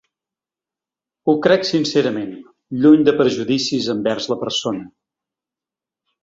Ho 1.27 1.35
crec 1.45 1.67
sincerament, 1.71 2.31
lluny 2.85 3.05
de 3.11 3.13
prejudicis 3.19 3.91
envers 3.95 4.29
la 4.33 4.39
persona. 4.47 4.83